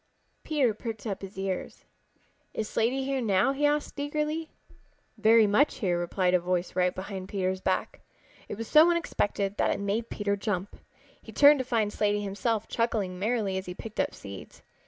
[0.43, 1.85] Peter pricked up his ears.
[2.55, 4.49] "Is Slaty here now?" he asked eagerly.
[5.15, 7.99] "Very much here," replied a voice right behind Peter's back.
[8.49, 10.75] It was so unexpected that it made Peter jump.
[11.21, 14.63] He turned to find Slaty himself chuckling merrily as he picked up seeds.